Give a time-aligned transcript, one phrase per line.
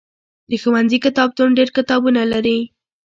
[0.49, 2.59] د ښوونځي کتابتون ډېر کتابونه لري.